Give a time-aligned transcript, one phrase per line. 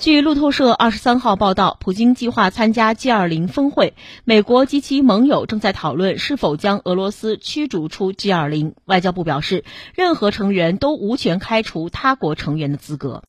[0.00, 3.92] 据路透社二十三号报道，普京计划参加 G20 峰会，
[4.24, 8.72] 美国及其盟友正在讨论是否将俄罗斯驱逐出 G20。
[8.86, 9.62] 外交部表示，
[9.94, 13.18] 任何成员都无权开除他国成员的资格。